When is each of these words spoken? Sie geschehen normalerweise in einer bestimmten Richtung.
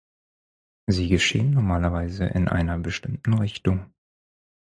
Sie 0.87 1.09
geschehen 1.09 1.51
normalerweise 1.51 2.25
in 2.25 2.47
einer 2.47 2.79
bestimmten 2.79 3.33
Richtung. 3.35 3.93